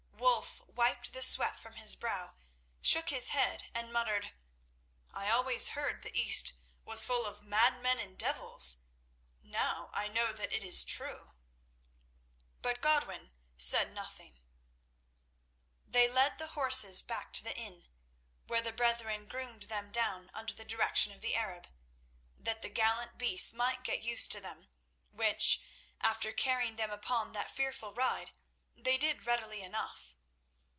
[0.53, 2.33] Wulf wiped the sweat from his brow,
[2.81, 4.33] shook his head, and muttered:
[5.13, 8.77] "I always heard the East was full of madmen and devils;
[9.41, 11.33] now I know that it is true."
[12.61, 14.39] But Godwin said nothing.
[15.85, 17.87] They led the horses back to the inn,
[18.47, 21.67] where the brethren groomed them down under the direction of the Arab,
[22.39, 24.69] that the gallant beasts might get used to them,
[25.11, 25.61] which,
[25.99, 28.31] after carrying them upon that fearful ride,
[28.75, 30.15] they did readily enough.